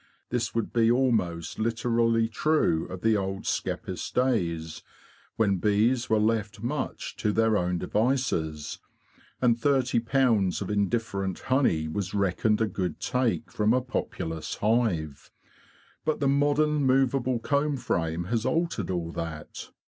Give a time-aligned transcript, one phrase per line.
[0.31, 4.81] This would be almost literally true of the old skeppist days,
[5.35, 8.79] when bees were left much to their own devices,
[9.43, 15.29] and thirty pounds of indifferent honey was reckoned a good take from a populous hive.
[16.03, 19.69] But the modern movable comb frame has altered all that.